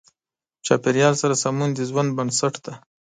[0.65, 2.73] چاپېریال سره سمون د ژوند بنسټ دی.